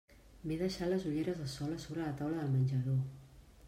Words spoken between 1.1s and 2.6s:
ulleres de sol a sobre la taula del